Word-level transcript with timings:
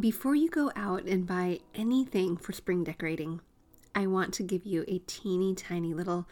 Before 0.00 0.34
you 0.34 0.48
go 0.48 0.72
out 0.74 1.04
and 1.04 1.26
buy 1.26 1.60
anything 1.74 2.38
for 2.38 2.52
spring 2.52 2.84
decorating, 2.84 3.42
I 3.94 4.06
want 4.06 4.32
to 4.34 4.42
give 4.42 4.64
you 4.64 4.82
a 4.88 5.00
teeny 5.00 5.54
tiny 5.54 5.92
little 5.92 6.26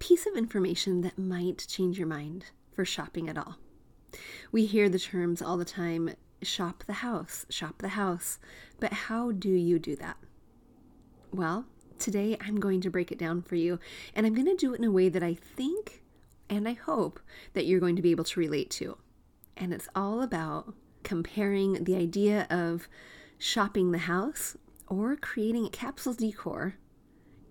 piece 0.00 0.26
of 0.26 0.34
information 0.34 1.02
that 1.02 1.16
might 1.16 1.64
change 1.68 1.98
your 1.98 2.08
mind 2.08 2.46
for 2.74 2.84
shopping 2.84 3.28
at 3.28 3.38
all. 3.38 3.58
We 4.50 4.66
hear 4.66 4.88
the 4.88 4.98
terms 4.98 5.40
all 5.40 5.56
the 5.56 5.64
time 5.64 6.14
shop 6.42 6.82
the 6.88 6.94
house, 6.94 7.46
shop 7.48 7.78
the 7.78 7.90
house, 7.90 8.40
but 8.80 8.92
how 8.92 9.30
do 9.30 9.50
you 9.50 9.78
do 9.78 9.94
that? 9.94 10.16
Well, 11.32 11.66
today 12.00 12.36
I'm 12.40 12.58
going 12.58 12.80
to 12.80 12.90
break 12.90 13.12
it 13.12 13.18
down 13.18 13.42
for 13.42 13.54
you, 13.54 13.78
and 14.16 14.26
I'm 14.26 14.34
going 14.34 14.48
to 14.48 14.56
do 14.56 14.74
it 14.74 14.80
in 14.80 14.84
a 14.84 14.90
way 14.90 15.08
that 15.08 15.22
I 15.22 15.34
think 15.34 16.02
and 16.48 16.66
I 16.66 16.72
hope 16.72 17.20
that 17.52 17.66
you're 17.66 17.78
going 17.78 17.94
to 17.94 18.02
be 18.02 18.10
able 18.10 18.24
to 18.24 18.40
relate 18.40 18.70
to. 18.70 18.98
And 19.56 19.72
it's 19.72 19.88
all 19.94 20.22
about 20.22 20.74
comparing 21.02 21.84
the 21.84 21.96
idea 21.96 22.46
of 22.50 22.88
shopping 23.38 23.90
the 23.90 23.98
house 23.98 24.56
or 24.86 25.16
creating 25.16 25.66
a 25.66 25.70
capsule 25.70 26.14
decor 26.14 26.74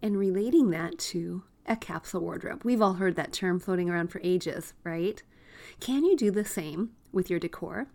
and 0.01 0.17
relating 0.17 0.69
that 0.69 0.97
to 0.97 1.43
a 1.65 1.75
capsule 1.75 2.21
wardrobe. 2.21 2.61
We've 2.63 2.81
all 2.81 2.93
heard 2.93 3.15
that 3.15 3.33
term 3.33 3.59
floating 3.59 3.89
around 3.89 4.07
for 4.07 4.21
ages, 4.23 4.73
right? 4.83 5.21
Can 5.79 6.03
you 6.03 6.15
do 6.15 6.31
the 6.31 6.45
same 6.45 6.91
with 7.11 7.29
your 7.29 7.39
decor? 7.39 7.88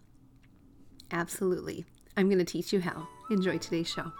Absolutely. 1.10 1.84
I'm 2.16 2.28
going 2.28 2.38
to 2.38 2.44
teach 2.44 2.72
you 2.72 2.80
how. 2.80 3.08
Enjoy 3.30 3.58
today's 3.58 3.88
show. 3.88 4.12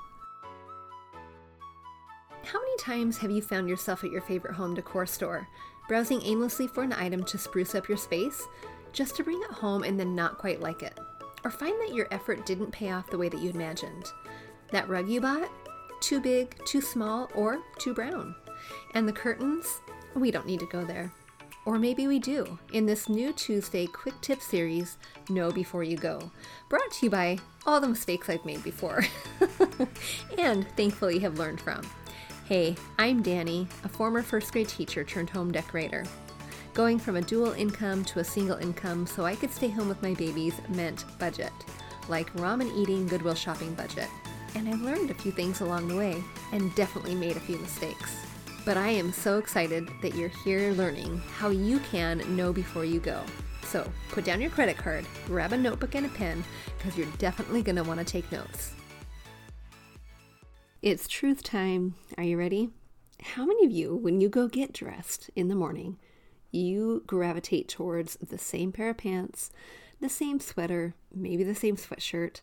How 2.45 2.60
many 2.60 2.76
times 2.78 3.18
have 3.18 3.30
you 3.30 3.40
found 3.40 3.68
yourself 3.68 4.04
at 4.04 4.10
your 4.10 4.20
favorite 4.20 4.54
home 4.54 4.74
decor 4.74 5.06
store, 5.06 5.48
browsing 5.88 6.20
aimlessly 6.23 6.66
for 6.66 6.82
an 6.82 6.92
item 6.92 7.24
to 7.24 7.38
spruce 7.38 7.74
up 7.74 7.88
your 7.88 7.96
space, 7.96 8.42
just 8.92 9.16
to 9.16 9.24
bring 9.24 9.40
it 9.42 9.51
home 9.51 9.82
and 9.82 9.98
then 9.98 10.14
not 10.14 10.38
quite 10.38 10.60
like 10.60 10.82
it? 10.82 10.98
Or 11.44 11.50
find 11.50 11.78
that 11.80 11.94
your 11.94 12.08
effort 12.10 12.46
didn't 12.46 12.70
pay 12.70 12.90
off 12.90 13.10
the 13.10 13.18
way 13.18 13.28
that 13.28 13.40
you 13.40 13.50
imagined? 13.50 14.06
That 14.70 14.88
rug 14.88 15.08
you 15.08 15.20
bought? 15.20 15.50
Too 16.00 16.20
big, 16.20 16.56
too 16.64 16.80
small, 16.80 17.30
or 17.34 17.59
too 17.78 17.95
brown? 17.95 18.34
And 18.95 19.06
the 19.06 19.12
curtains? 19.12 19.80
We 20.14 20.30
don't 20.30 20.46
need 20.46 20.60
to 20.60 20.66
go 20.66 20.84
there. 20.84 21.12
Or 21.66 21.78
maybe 21.78 22.06
we 22.06 22.18
do 22.18 22.59
in 22.73 22.84
this 22.86 23.09
new 23.09 23.32
Tuesday 23.32 23.86
quick 23.86 24.20
tip 24.20 24.42
series, 24.42 24.98
Know 25.30 25.51
Before 25.51 25.82
You 25.82 25.96
Go, 25.96 26.30
brought 26.68 26.90
to 26.92 27.06
you 27.06 27.10
by 27.10 27.38
all 27.66 27.80
the 27.80 27.88
mistakes 27.88 28.29
I've 28.29 28.45
made 28.45 28.62
before 28.62 29.02
and 30.38 30.68
thankfully 30.76 31.18
have 31.20 31.38
learned 31.38 31.60
from. 31.60 31.82
Hey, 32.45 32.76
I'm 32.98 33.23
Danny, 33.23 33.66
a 33.82 33.88
former 33.88 34.23
first 34.23 34.52
grade 34.52 34.68
teacher 34.68 35.04
turned 35.04 35.30
home 35.30 35.51
decorator. 35.51 36.04
Going 36.74 36.98
from 36.98 37.14
a 37.14 37.22
dual 37.22 37.52
income 37.52 38.04
to 38.06 38.18
a 38.18 38.24
single 38.24 38.56
income 38.56 39.06
so 39.06 39.24
I 39.24 39.36
could 39.36 39.52
stay 39.52 39.68
home 39.68 39.88
with 39.88 40.02
my 40.02 40.12
babies 40.14 40.54
meant 40.70 41.04
budget, 41.20 41.52
like 42.08 42.32
ramen 42.32 42.76
eating, 42.76 43.06
Goodwill 43.06 43.36
shopping 43.36 43.72
budget. 43.74 44.08
And 44.56 44.68
I 44.68 44.72
learned 44.72 45.12
a 45.12 45.14
few 45.14 45.30
things 45.30 45.60
along 45.60 45.86
the 45.86 45.95
way 45.95 46.20
and 46.50 46.74
definitely 46.74 47.14
made 47.14 47.36
a 47.36 47.40
few 47.40 47.58
mistakes. 47.58 48.16
But 48.64 48.76
I 48.76 48.88
am 48.88 49.12
so 49.12 49.38
excited 49.38 49.88
that 50.02 50.16
you're 50.16 50.32
here 50.42 50.72
learning 50.72 51.22
how 51.36 51.50
you 51.50 51.78
can 51.78 52.18
know 52.34 52.52
before 52.52 52.84
you 52.84 52.98
go. 52.98 53.22
So 53.62 53.88
put 54.08 54.24
down 54.24 54.40
your 54.40 54.50
credit 54.50 54.76
card, 54.76 55.06
grab 55.26 55.52
a 55.52 55.56
notebook 55.56 55.95
and 55.95 56.06
a 56.06 56.08
pen, 56.08 56.42
because 56.76 56.98
you're 56.98 57.06
definitely 57.18 57.62
going 57.62 57.76
to 57.76 57.84
want 57.84 58.00
to 58.00 58.04
take 58.04 58.32
notes. 58.32 58.72
It's 60.82 61.06
truth 61.06 61.45
time. 61.45 61.95
Are 62.18 62.24
you 62.24 62.36
ready? 62.36 62.70
How 63.22 63.46
many 63.46 63.64
of 63.64 63.70
you, 63.70 63.95
when 63.95 64.20
you 64.20 64.28
go 64.28 64.48
get 64.48 64.72
dressed 64.72 65.30
in 65.36 65.47
the 65.47 65.54
morning, 65.54 65.98
you 66.55 67.03
gravitate 67.06 67.69
towards 67.69 68.16
the 68.16 68.38
same 68.38 68.72
pair 68.72 68.91
of 68.91 68.99
pants, 68.99 69.50
the 70.00 70.09
same 70.09 70.41
sweater, 70.41 70.94
maybe 71.15 71.43
the 71.43 71.55
same 71.55 71.77
sweatshirt, 71.77 72.41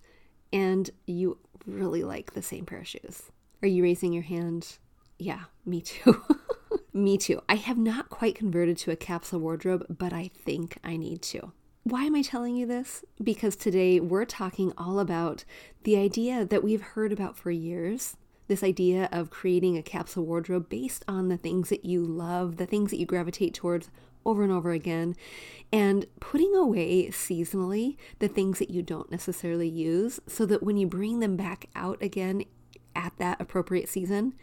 and 0.52 0.90
you 1.06 1.38
really 1.66 2.04
like 2.04 2.34
the 2.34 2.42
same 2.42 2.66
pair 2.66 2.80
of 2.80 2.88
shoes? 2.88 3.32
Are 3.62 3.68
you 3.68 3.84
raising 3.84 4.14
your 4.14 4.24
hand? 4.24 4.78
Yeah, 5.18 5.44
me 5.66 5.82
too. 5.82 6.22
me 6.94 7.18
too. 7.18 7.42
I 7.48 7.56
have 7.56 7.78
not 7.78 8.10
quite 8.10 8.36
converted 8.36 8.78
to 8.80 8.92
a 8.92 8.96
capsule 8.96 9.40
wardrobe, 9.40 9.86
but 9.90 10.14
I 10.14 10.32
think 10.34 10.78
I 10.84 10.98
need 10.98 11.22
to. 11.24 11.52
Why 11.84 12.04
am 12.04 12.16
I 12.16 12.22
telling 12.22 12.56
you 12.56 12.66
this? 12.66 13.04
Because 13.24 13.56
today 13.56 14.00
we're 14.00 14.26
talking 14.26 14.72
all 14.78 15.00
about 15.00 15.46
the 15.84 15.98
idea 15.98 16.46
that 16.46 16.64
we've 16.64 16.82
heard 16.82 17.12
about 17.12 17.38
for 17.38 17.50
years 17.50 18.18
this 18.52 18.64
idea 18.64 19.08
of 19.14 19.30
creating 19.30 19.78
a 19.78 19.82
capsule 19.82 20.26
wardrobe 20.26 20.68
based 20.68 21.06
on 21.08 21.30
the 21.30 21.38
things 21.38 21.70
that 21.70 21.86
you 21.86 22.04
love, 22.04 22.58
the 22.58 22.66
things 22.66 22.92
that 22.92 22.98
you 22.98 23.06
gravitate 23.06 23.54
towards 23.54 23.90
over 24.26 24.44
and 24.44 24.52
over 24.52 24.72
again, 24.72 25.16
and 25.72 26.06
putting 26.20 26.54
away 26.54 27.08
seasonally 27.08 27.96
the 28.20 28.28
things 28.28 28.60
that 28.60 28.70
you 28.70 28.82
don't 28.82 29.10
necessarily 29.10 29.70
use 29.70 30.20
so 30.28 30.46
that 30.46 30.62
when 30.62 30.76
you 30.76 30.86
bring 30.86 31.22
them 31.22 31.38
back 31.38 31.68
out 31.78 31.98
again 32.04 32.44
at 32.94 33.14
that 33.20 33.40
appropriate 33.40 33.88
season, 33.88 34.34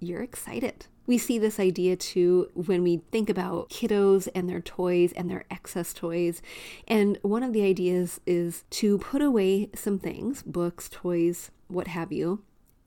you're 0.00 0.22
excited. 0.22 0.86
We 1.06 1.16
see 1.16 1.38
this 1.38 1.60
idea 1.60 1.94
too 1.94 2.48
when 2.54 2.82
we 2.82 3.02
think 3.12 3.30
about 3.30 3.70
kiddos 3.70 4.26
and 4.34 4.48
their 4.48 4.62
toys 4.62 5.12
and 5.12 5.30
their 5.30 5.44
excess 5.48 5.92
toys. 5.94 6.42
And 6.88 7.20
one 7.22 7.44
of 7.44 7.52
the 7.52 7.62
ideas 7.62 8.20
is 8.26 8.64
to 8.70 8.98
put 8.98 9.22
away 9.22 9.70
some 9.76 10.00
things, 10.00 10.42
books, 10.42 10.88
toys, 10.90 11.52
what 11.68 11.86
have 11.86 12.10
you, 12.10 12.42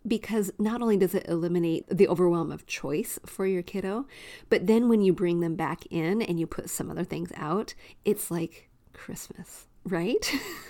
because 0.08 0.52
not 0.58 0.82
only 0.82 0.98
does 0.98 1.14
it 1.14 1.28
eliminate 1.28 1.86
the 1.90 2.08
overwhelm 2.08 2.52
of 2.52 2.66
choice 2.66 3.20
for 3.26 3.46
your 3.46 3.64
kiddo, 3.64 4.08
but 4.50 4.68
then 4.68 4.90
when 4.90 5.02
you 5.02 5.14
bring 5.14 5.40
them 5.40 5.56
back 5.56 5.86
in 5.88 6.22
and 6.22 6.40
you 6.40 6.48
put 6.48 6.70
some 6.70 6.90
other 6.90 7.04
things 7.04 7.32
out, 7.36 7.74
it's 8.06 8.32
like 8.32 8.70
Christmas 8.94 9.68
right? 9.90 10.34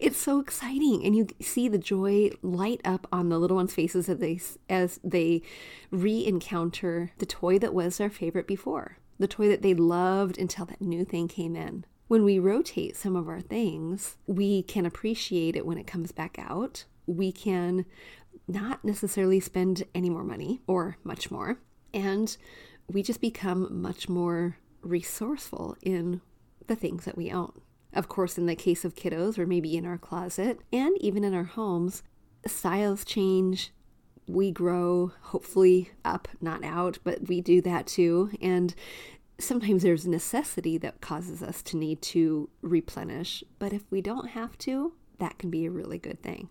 it's 0.00 0.16
so 0.16 0.40
exciting, 0.40 1.04
and 1.04 1.14
you 1.14 1.28
see 1.40 1.68
the 1.68 1.78
joy 1.78 2.30
light 2.42 2.80
up 2.84 3.06
on 3.12 3.28
the 3.28 3.38
little 3.38 3.56
ones' 3.56 3.74
faces 3.74 4.08
as 4.08 4.18
they 4.18 4.40
as 4.68 5.00
they 5.04 5.42
re-encounter 5.90 7.12
the 7.18 7.26
toy 7.26 7.58
that 7.58 7.74
was 7.74 7.98
their 7.98 8.10
favorite 8.10 8.46
before, 8.46 8.98
the 9.18 9.28
toy 9.28 9.48
that 9.48 9.62
they 9.62 9.74
loved 9.74 10.38
until 10.38 10.64
that 10.66 10.80
new 10.80 11.04
thing 11.04 11.28
came 11.28 11.54
in. 11.54 11.84
When 12.08 12.24
we 12.24 12.38
rotate 12.38 12.96
some 12.96 13.16
of 13.16 13.28
our 13.28 13.40
things, 13.40 14.16
we 14.26 14.62
can 14.62 14.84
appreciate 14.86 15.56
it 15.56 15.66
when 15.66 15.78
it 15.78 15.86
comes 15.86 16.12
back 16.12 16.36
out. 16.38 16.84
We 17.06 17.32
can 17.32 17.86
not 18.46 18.84
necessarily 18.84 19.40
spend 19.40 19.84
any 19.94 20.10
more 20.10 20.24
money 20.24 20.60
or 20.66 20.96
much 21.04 21.30
more, 21.30 21.58
and 21.92 22.36
we 22.88 23.02
just 23.02 23.20
become 23.20 23.80
much 23.80 24.08
more 24.08 24.58
resourceful 24.82 25.76
in 25.82 26.20
the 26.66 26.76
things 26.76 27.04
that 27.04 27.16
we 27.16 27.30
own. 27.30 27.60
Of 27.92 28.08
course, 28.08 28.36
in 28.36 28.46
the 28.46 28.56
case 28.56 28.84
of 28.84 28.94
kiddos, 28.94 29.38
or 29.38 29.46
maybe 29.46 29.76
in 29.76 29.86
our 29.86 29.98
closet, 29.98 30.60
and 30.72 30.96
even 31.00 31.24
in 31.24 31.32
our 31.32 31.44
homes, 31.44 32.02
styles 32.46 33.04
change. 33.04 33.72
We 34.26 34.50
grow, 34.50 35.12
hopefully 35.20 35.90
up, 36.04 36.28
not 36.40 36.64
out, 36.64 36.98
but 37.04 37.28
we 37.28 37.40
do 37.40 37.60
that 37.62 37.86
too. 37.86 38.30
And 38.40 38.74
sometimes 39.38 39.82
there's 39.82 40.06
necessity 40.06 40.78
that 40.78 41.00
causes 41.00 41.42
us 41.42 41.62
to 41.64 41.76
need 41.76 42.00
to 42.02 42.48
replenish. 42.62 43.44
But 43.58 43.72
if 43.72 43.82
we 43.90 44.00
don't 44.00 44.30
have 44.30 44.56
to, 44.58 44.94
that 45.18 45.38
can 45.38 45.50
be 45.50 45.66
a 45.66 45.70
really 45.70 45.98
good 45.98 46.22
thing. 46.22 46.48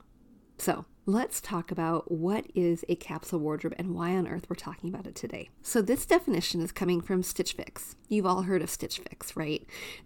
So, 0.57 0.85
let's 1.05 1.41
talk 1.41 1.71
about 1.71 2.11
what 2.11 2.45
is 2.55 2.85
a 2.87 2.95
capsule 2.95 3.39
wardrobe 3.39 3.75
and 3.77 3.93
why 3.93 4.15
on 4.15 4.27
earth 4.27 4.45
we're 4.49 4.55
talking 4.55 4.89
about 4.89 5.05
it 5.05 5.15
today. 5.15 5.49
So, 5.61 5.81
this 5.81 6.05
definition 6.05 6.61
is 6.61 6.71
coming 6.71 7.01
from 7.01 7.23
Stitch 7.23 7.53
Fix. 7.53 7.95
You've 8.07 8.25
all 8.25 8.43
heard 8.43 8.61
of 8.61 8.69
Stitch 8.69 8.99
Fix, 8.99 9.35
right? 9.35 9.65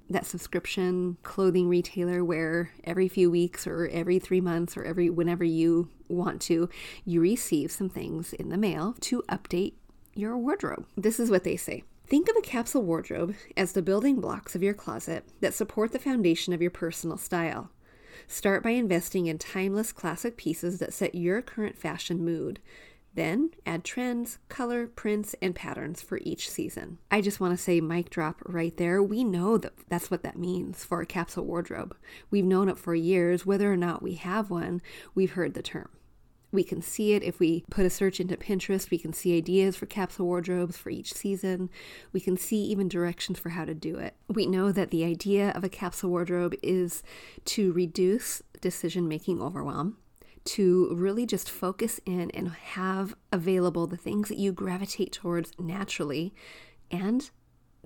That 0.09 0.25
subscription 0.25 1.18
clothing 1.24 1.68
retailer 1.68 2.24
where 2.24 2.72
every 2.84 3.07
few 3.07 3.30
weeks 3.30 3.68
or 3.68 3.88
every 3.88 4.19
three 4.19 4.41
months 4.41 4.75
or 4.75 4.84
every 4.84 5.09
whenever 5.09 5.44
you 5.44 5.90
want 6.07 6.41
to, 6.44 6.69
you 7.06 7.22
receive 7.22 7.72
some 7.72 7.90
things 7.90 8.34
in 8.34 8.50
the 8.50 8.57
mail 8.57 8.96
to 9.02 9.24
update 9.30 9.74
your 10.16 10.38
wardrobe. 10.38 10.86
This 10.96 11.19
is 11.19 11.30
what 11.30 11.44
they 11.44 11.57
say. 11.57 11.84
Think 12.07 12.30
of 12.30 12.38
a 12.38 12.41
capsule 12.41 12.84
wardrobe 12.84 13.36
as 13.57 13.74
the 13.74 13.81
building 13.81 14.22
blocks 14.22 14.56
of 14.56 14.63
your 14.63 14.74
closet 14.74 15.25
that 15.41 15.53
support 15.53 15.91
the 15.91 16.00
foundation 16.00 16.53
of 16.53 16.62
your 16.62 16.72
personal 16.72 17.18
style. 17.18 17.69
Start 18.28 18.63
by 18.63 18.72
investing 18.72 19.28
in 19.28 19.38
timeless 19.38 19.91
classic 19.91 20.38
pieces 20.38 20.79
that 20.79 20.94
set 20.94 21.15
your 21.15 21.42
current 21.42 21.77
fashion 21.77 22.24
mood. 22.24 22.59
Then 23.13 23.50
add 23.65 23.83
trends, 23.83 24.38
color, 24.47 24.86
prints, 24.86 25.33
and 25.42 25.56
patterns 25.56 26.03
for 26.03 26.19
each 26.21 26.50
season. 26.50 27.00
I 27.09 27.21
just 27.21 27.39
want 27.39 27.57
to 27.57 27.63
say, 27.63 27.81
mic 27.81 28.12
drop 28.12 28.42
right 28.45 28.77
there. 28.77 29.01
We 29.01 29.24
know 29.24 29.57
that 29.57 29.74
that's 29.89 30.12
what 30.12 30.21
that 30.21 30.38
means 30.38 30.83
for 30.83 31.01
a 31.01 31.06
capsule 31.06 31.45
wardrobe. 31.45 31.95
We've 32.30 32.45
known 32.45 32.69
it 32.69 32.77
for 32.77 32.94
years. 32.94 33.44
Whether 33.44 33.74
or 33.74 33.77
not 33.77 34.03
we 34.03 34.13
have 34.15 34.51
one, 34.51 34.81
we've 35.15 35.31
heard 35.31 35.56
the 35.56 35.63
term. 35.63 35.89
We 36.57 36.63
can 36.63 36.81
see 36.81 37.13
it 37.13 37.21
if 37.21 37.39
we 37.39 37.65
put 37.69 37.86
a 37.86 37.89
search 37.92 38.19
into 38.19 38.36
Pinterest. 38.36 38.89
We 38.89 38.98
can 38.98 39.13
see 39.13 39.38
ideas 39.38 39.75
for 39.75 39.86
capsule 39.86 40.25
wardrobes 40.25 40.75
for 40.75 40.89
each 40.89 41.13
season. 41.13 41.69
We 42.13 42.19
can 42.19 42.36
see 42.36 42.63
even 42.63 42.89
directions 42.89 43.38
for 43.38 43.50
how 43.50 43.63
to 43.63 43.75
do 43.75 44.00
it. 44.00 44.15
We 44.27 44.48
know 44.48 44.71
that 44.71 44.89
the 44.89 45.04
idea 45.04 45.51
of 45.51 45.63
a 45.63 45.69
capsule 45.69 46.09
wardrobe 46.09 46.56
is 46.63 47.04
to 47.45 47.71
reduce 47.74 48.42
decision 48.59 49.07
making 49.07 49.39
overwhelm, 49.39 49.98
to 50.45 50.92
really 50.95 51.27
just 51.27 51.48
focus 51.48 52.00
in 52.07 52.31
and 52.31 52.50
have 52.50 53.13
available 53.31 53.86
the 53.86 53.95
things 53.95 54.27
that 54.27 54.39
you 54.39 54.51
gravitate 54.51 55.12
towards 55.12 55.51
naturally, 55.59 56.33
and 56.89 57.30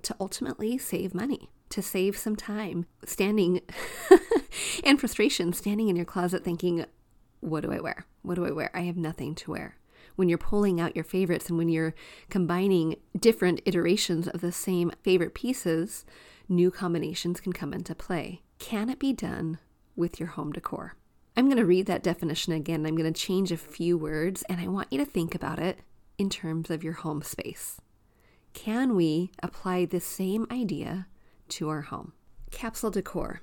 to 0.00 0.16
ultimately 0.18 0.78
save 0.78 1.14
money, 1.14 1.50
to 1.68 1.82
save 1.82 2.16
some 2.16 2.36
time 2.36 2.86
standing 3.04 3.60
and 4.82 4.98
frustration 4.98 5.52
standing 5.52 5.90
in 5.90 5.96
your 5.96 6.06
closet 6.06 6.42
thinking, 6.42 6.86
what 7.42 7.64
do 7.64 7.72
I 7.72 7.80
wear? 7.80 8.06
What 8.22 8.36
do 8.36 8.46
I 8.46 8.52
wear? 8.52 8.70
I 8.72 8.82
have 8.82 8.96
nothing 8.96 9.34
to 9.34 9.50
wear. 9.50 9.76
When 10.14 10.28
you're 10.28 10.38
pulling 10.38 10.80
out 10.80 10.94
your 10.94 11.04
favorites 11.04 11.48
and 11.48 11.58
when 11.58 11.68
you're 11.68 11.94
combining 12.30 12.96
different 13.18 13.60
iterations 13.64 14.28
of 14.28 14.40
the 14.40 14.52
same 14.52 14.92
favorite 15.02 15.34
pieces, 15.34 16.04
new 16.48 16.70
combinations 16.70 17.40
can 17.40 17.52
come 17.52 17.72
into 17.74 17.94
play. 17.94 18.42
Can 18.58 18.88
it 18.88 18.98
be 18.98 19.12
done 19.12 19.58
with 19.96 20.20
your 20.20 20.30
home 20.30 20.52
decor? 20.52 20.94
I'm 21.36 21.46
going 21.46 21.56
to 21.56 21.66
read 21.66 21.86
that 21.86 22.02
definition 22.02 22.52
again. 22.52 22.86
I'm 22.86 22.96
going 22.96 23.12
to 23.12 23.20
change 23.20 23.50
a 23.50 23.56
few 23.56 23.98
words 23.98 24.42
and 24.48 24.60
I 24.60 24.68
want 24.68 24.92
you 24.92 24.98
to 24.98 25.04
think 25.04 25.34
about 25.34 25.58
it 25.58 25.80
in 26.18 26.30
terms 26.30 26.70
of 26.70 26.84
your 26.84 26.92
home 26.92 27.22
space. 27.22 27.80
Can 28.52 28.94
we 28.94 29.32
apply 29.42 29.86
this 29.86 30.04
same 30.04 30.46
idea 30.50 31.08
to 31.48 31.70
our 31.70 31.82
home? 31.82 32.12
Capsule 32.50 32.90
decor. 32.90 33.40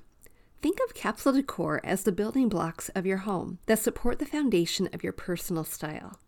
Think 0.62 0.78
of 0.84 0.92
capsule 0.92 1.32
decor 1.32 1.80
as 1.82 2.02
the 2.02 2.12
building 2.12 2.50
blocks 2.50 2.90
of 2.90 3.06
your 3.06 3.18
home 3.18 3.58
that 3.64 3.78
support 3.78 4.18
the 4.18 4.26
foundation 4.26 4.90
of 4.92 5.02
your 5.02 5.14
personal 5.14 5.64
style. 5.64 6.20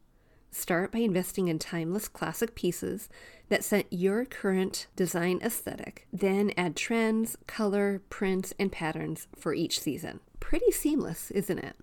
Start 0.50 0.90
by 0.90 1.00
investing 1.00 1.49
in 1.49 1.58
timeless 1.58 2.08
classic 2.08 2.55
pieces 2.55 3.11
that 3.50 3.62
set 3.62 3.93
your 3.93 4.25
current 4.25 4.87
design 4.96 5.38
aesthetic, 5.43 6.06
then 6.11 6.50
add 6.56 6.76
trends, 6.76 7.37
color, 7.46 8.00
prints, 8.08 8.55
and 8.58 8.73
patterns 8.73 9.29
for 9.37 9.52
each 9.52 9.79
season. 9.79 10.20
Pretty 10.40 10.70
seamless, 10.70 11.31
isn't 11.32 11.58
it? 11.58 11.76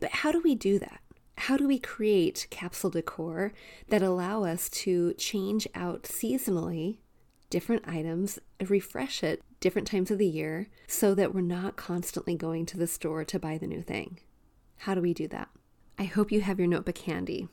But 0.00 0.10
how 0.10 0.32
do 0.32 0.40
we 0.40 0.54
do 0.54 0.78
that? 0.78 1.00
How 1.38 1.56
do 1.56 1.66
we 1.66 1.78
create 1.78 2.46
capsule 2.50 2.90
decor 2.90 3.54
that 3.88 4.02
allow 4.02 4.44
us 4.44 4.68
to 4.70 5.14
change 5.14 5.66
out 5.74 6.02
seasonally 6.02 6.98
different 7.48 7.86
items, 7.86 8.38
refresh 8.68 9.22
it 9.22 9.40
different 9.64 9.88
times 9.88 10.10
of 10.10 10.18
the 10.18 10.26
year 10.26 10.68
so 10.86 11.14
that 11.14 11.34
we're 11.34 11.40
not 11.40 11.74
constantly 11.74 12.36
going 12.36 12.66
to 12.66 12.76
the 12.76 12.86
store 12.86 13.24
to 13.24 13.38
buy 13.38 13.56
the 13.56 13.66
new 13.66 13.80
thing. 13.80 14.20
How 14.76 14.94
do 14.94 15.00
we 15.00 15.14
do 15.14 15.26
that? 15.28 15.48
I 15.98 16.04
hope 16.04 16.30
you 16.30 16.42
have 16.42 16.58
your 16.58 16.68
notebook 16.68 16.98
handy. 16.98 17.48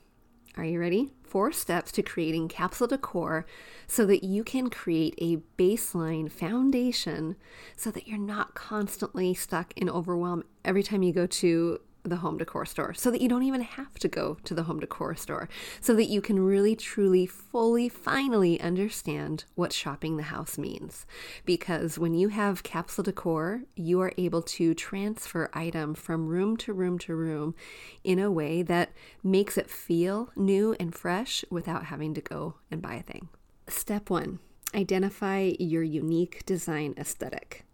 Are 0.58 0.66
you 0.66 0.78
ready? 0.78 1.14
Four 1.24 1.54
steps 1.54 1.90
to 1.94 2.04
creating 2.04 2.50
capsule 2.50 2.88
decor 2.88 3.46
so 3.88 4.06
that 4.08 4.26
you 4.26 4.44
can 4.44 4.70
create 4.70 5.16
a 5.20 5.38
baseline 5.58 6.30
foundation 6.30 7.38
so 7.78 7.90
that 7.92 8.10
you're 8.10 8.18
not 8.18 8.56
constantly 8.56 9.34
stuck 9.34 9.72
in 9.78 9.90
overwhelm 9.90 10.44
every 10.66 10.84
time 10.84 11.04
you 11.04 11.14
go 11.14 11.26
to 11.26 11.80
the 12.04 12.18
home 12.18 12.38
decor 12.38 12.66
store 12.66 12.94
so 12.94 13.12
that 13.12 13.22
you 13.22 13.30
don't 13.30 13.44
even 13.44 13.62
have 13.62 13.94
to 14.00 14.08
go 14.08 14.38
to 14.44 14.54
the 14.54 14.64
home 14.64 14.80
decor 14.80 15.16
store 15.16 15.48
so 15.80 15.94
that 15.94 16.06
you 16.06 16.22
can 16.22 16.40
really 16.40 16.76
truly 16.76 17.26
fully 17.26 17.90
finally 17.90 18.60
understand 18.62 19.46
what 19.56 19.74
shopping 19.74 20.18
the 20.18 20.24
house 20.24 20.58
means. 20.58 21.06
Because 21.46 22.00
when 22.00 22.14
you 22.14 22.30
have 22.30 22.64
capsule 22.64 23.04
decor 23.04 23.64
you 23.76 24.02
are 24.02 24.14
able 24.18 24.42
to 24.42 24.74
transfer 24.74 25.50
item 25.54 25.94
from 25.94 26.28
room 26.28 26.58
to 26.58 26.74
room 26.74 26.98
to 27.00 27.16
room 27.16 27.56
in 28.04 28.20
a 28.20 28.32
way 28.32 28.62
that 28.62 28.92
makes 29.24 29.58
it 29.58 29.70
feel 29.70 30.30
new 30.36 30.76
and 30.80 30.96
fresh 30.96 31.46
without 31.50 31.86
having 31.86 32.14
to 32.14 32.22
go 32.22 32.56
and 32.70 32.82
buy 32.82 32.96
a 32.96 33.04
thing. 33.04 33.30
Step 33.68 34.10
1 34.10 34.40
identify 34.74 35.52
your 35.60 35.84
unique 35.84 36.46
design 36.46 36.94
aesthetic 36.98 37.66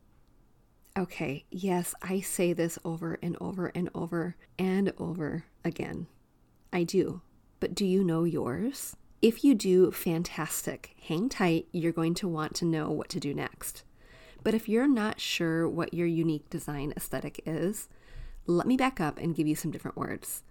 Okay, 0.98 1.46
yes, 1.52 1.94
I 2.02 2.22
say 2.22 2.54
this 2.54 2.80
over 2.84 3.20
and 3.22 3.38
over 3.40 3.72
and 3.76 3.88
over 3.94 4.36
and 4.58 4.92
over 4.98 5.46
again. 5.64 6.08
I 6.74 6.84
do. 6.84 7.22
But 7.60 7.76
do 7.76 7.86
you 7.86 8.04
know 8.04 8.24
yours? 8.24 8.96
If 9.22 9.44
you 9.44 9.54
do, 9.54 9.92
fantastic. 9.92 10.96
Hang 11.08 11.30
tight, 11.30 11.68
you're 11.72 11.92
going 11.92 12.16
to 12.16 12.28
want 12.28 12.56
to 12.56 12.66
know 12.66 12.90
what 12.90 13.10
to 13.10 13.20
do 13.20 13.36
next. 13.36 13.84
But 14.44 14.56
if 14.56 14.68
you're 14.68 14.88
not 14.88 15.20
sure 15.20 15.70
what 15.70 15.94
your 15.94 16.08
unique 16.08 16.50
design 16.50 16.94
aesthetic 16.98 17.42
is, 17.46 17.90
let 18.48 18.66
me 18.66 18.76
back 18.76 19.00
up 19.00 19.20
and 19.20 19.36
give 19.36 19.46
you 19.46 19.56
some 19.56 19.70
different 19.70 19.98
words. 19.98 20.42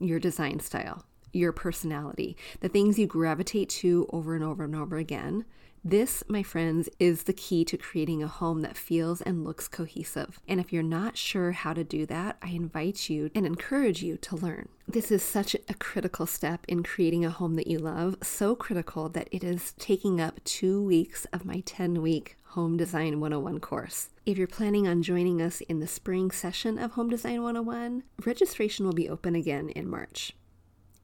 Your 0.00 0.18
design 0.18 0.58
style, 0.58 1.04
your 1.32 1.52
personality, 1.52 2.36
the 2.58 2.68
things 2.68 2.98
you 2.98 3.06
gravitate 3.06 3.68
to 3.68 4.08
over 4.12 4.34
and 4.34 4.42
over 4.42 4.64
and 4.64 4.74
over 4.74 4.96
again, 4.96 5.44
this, 5.84 6.24
my 6.28 6.42
friends, 6.42 6.88
is 6.98 7.24
the 7.24 7.32
key 7.32 7.64
to 7.66 7.76
creating 7.76 8.22
a 8.22 8.28
home 8.28 8.62
that 8.62 8.76
feels 8.76 9.20
and 9.20 9.44
looks 9.44 9.68
cohesive. 9.68 10.40
And 10.48 10.58
if 10.58 10.72
you're 10.72 10.82
not 10.82 11.18
sure 11.18 11.52
how 11.52 11.74
to 11.74 11.84
do 11.84 12.06
that, 12.06 12.38
I 12.40 12.48
invite 12.48 13.10
you 13.10 13.30
and 13.34 13.44
encourage 13.44 14.02
you 14.02 14.16
to 14.16 14.36
learn. 14.36 14.70
This 14.88 15.10
is 15.10 15.22
such 15.22 15.54
a 15.54 15.74
critical 15.74 16.26
step 16.26 16.64
in 16.68 16.82
creating 16.82 17.24
a 17.24 17.30
home 17.30 17.54
that 17.56 17.66
you 17.66 17.78
love, 17.78 18.16
so 18.22 18.54
critical 18.54 19.08
that 19.10 19.28
it 19.30 19.44
is 19.44 19.74
taking 19.78 20.20
up 20.20 20.42
two 20.44 20.82
weeks 20.82 21.26
of 21.32 21.44
my 21.44 21.60
10 21.66 22.00
week 22.00 22.36
Home 22.54 22.76
Design 22.76 23.20
101 23.20 23.60
course. 23.60 24.10
If 24.24 24.38
you're 24.38 24.46
planning 24.46 24.86
on 24.86 25.02
joining 25.02 25.42
us 25.42 25.60
in 25.62 25.80
the 25.80 25.88
spring 25.88 26.30
session 26.30 26.78
of 26.78 26.92
Home 26.92 27.10
Design 27.10 27.42
101, 27.42 28.04
registration 28.24 28.86
will 28.86 28.92
be 28.92 29.08
open 29.08 29.34
again 29.34 29.68
in 29.70 29.88
March. 29.90 30.32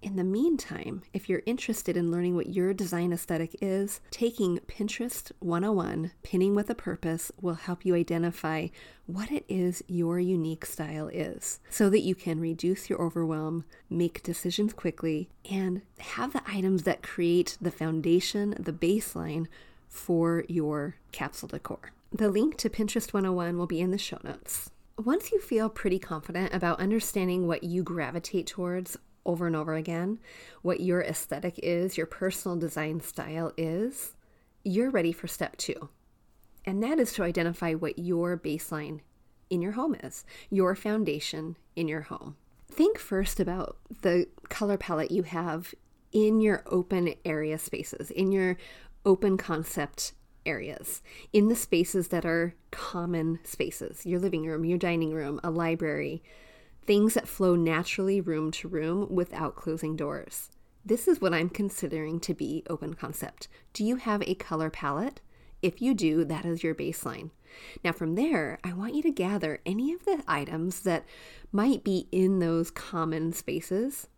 In 0.02 0.16
the 0.16 0.24
meantime, 0.24 1.02
if 1.12 1.28
you're 1.28 1.42
interested 1.44 1.94
in 1.94 2.10
learning 2.10 2.34
what 2.34 2.54
your 2.54 2.72
design 2.72 3.12
aesthetic 3.12 3.54
is, 3.60 4.00
taking 4.10 4.58
Pinterest 4.60 5.30
101, 5.40 6.12
Pinning 6.22 6.54
with 6.54 6.70
a 6.70 6.74
Purpose, 6.74 7.30
will 7.38 7.54
help 7.54 7.84
you 7.84 7.94
identify 7.94 8.68
what 9.04 9.30
it 9.30 9.44
is 9.46 9.84
your 9.88 10.18
unique 10.18 10.64
style 10.64 11.08
is 11.08 11.60
so 11.68 11.90
that 11.90 12.00
you 12.00 12.14
can 12.14 12.40
reduce 12.40 12.88
your 12.88 13.00
overwhelm, 13.02 13.64
make 13.90 14.22
decisions 14.22 14.72
quickly, 14.72 15.28
and 15.50 15.82
have 15.98 16.32
the 16.32 16.42
items 16.46 16.84
that 16.84 17.02
create 17.02 17.58
the 17.60 17.70
foundation, 17.70 18.54
the 18.58 18.72
baseline 18.72 19.48
for 19.86 20.46
your 20.48 20.96
capsule 21.12 21.48
decor. 21.48 21.92
The 22.10 22.30
link 22.30 22.56
to 22.58 22.70
Pinterest 22.70 23.12
101 23.12 23.58
will 23.58 23.66
be 23.66 23.82
in 23.82 23.90
the 23.90 23.98
show 23.98 24.18
notes. 24.24 24.70
Once 24.96 25.30
you 25.30 25.40
feel 25.40 25.68
pretty 25.68 25.98
confident 25.98 26.54
about 26.54 26.80
understanding 26.80 27.46
what 27.46 27.64
you 27.64 27.82
gravitate 27.82 28.46
towards 28.46 28.96
over 29.26 29.46
and 29.46 29.56
over 29.56 29.74
again, 29.74 30.18
what 30.62 30.80
your 30.80 31.02
aesthetic 31.02 31.58
is, 31.62 31.96
your 31.96 32.06
personal 32.06 32.56
design 32.56 33.00
style 33.00 33.52
is, 33.56 34.14
you're 34.64 34.90
ready 34.90 35.12
for 35.12 35.26
step 35.26 35.56
two. 35.56 35.88
And 36.64 36.82
that 36.82 36.98
is 36.98 37.12
to 37.14 37.22
identify 37.22 37.74
what 37.74 37.98
your 37.98 38.36
baseline 38.36 39.00
in 39.48 39.62
your 39.62 39.72
home 39.72 39.96
is, 40.02 40.24
your 40.50 40.74
foundation 40.74 41.56
in 41.74 41.88
your 41.88 42.02
home. 42.02 42.36
Think 42.70 42.98
first 42.98 43.40
about 43.40 43.76
the 44.02 44.26
color 44.48 44.76
palette 44.76 45.10
you 45.10 45.24
have 45.24 45.74
in 46.12 46.40
your 46.40 46.62
open 46.66 47.14
area 47.24 47.58
spaces, 47.58 48.10
in 48.10 48.32
your 48.32 48.56
open 49.04 49.36
concept 49.36 50.12
areas, 50.46 51.02
in 51.32 51.48
the 51.48 51.56
spaces 51.56 52.08
that 52.08 52.24
are 52.24 52.54
common 52.70 53.38
spaces 53.44 54.06
your 54.06 54.20
living 54.20 54.46
room, 54.46 54.64
your 54.64 54.78
dining 54.78 55.12
room, 55.12 55.40
a 55.42 55.50
library, 55.50 56.22
things 56.86 57.14
that 57.14 57.28
flow 57.28 57.54
naturally 57.54 58.20
room 58.20 58.50
to 58.52 58.68
room 58.68 59.06
without 59.10 59.56
closing 59.56 59.96
doors. 59.96 60.50
This 60.84 61.06
is 61.06 61.20
what 61.20 61.34
I'm 61.34 61.50
considering 61.50 62.20
to 62.20 62.34
be 62.34 62.62
open 62.68 62.94
concept. 62.94 63.48
Do 63.72 63.84
you 63.84 63.96
have 63.96 64.22
a 64.22 64.34
color 64.34 64.70
palette? 64.70 65.20
If 65.62 65.82
you 65.82 65.94
do, 65.94 66.24
that 66.24 66.44
is 66.44 66.62
your 66.62 66.74
baseline. 66.74 67.30
Now, 67.84 67.92
from 67.92 68.14
there, 68.14 68.58
I 68.64 68.72
want 68.72 68.94
you 68.94 69.02
to 69.02 69.10
gather 69.10 69.60
any 69.66 69.92
of 69.92 70.04
the 70.04 70.22
items 70.26 70.80
that 70.80 71.04
might 71.52 71.84
be 71.84 72.08
in 72.10 72.38
those 72.38 72.70
common 72.70 73.32
spaces. 73.32 74.08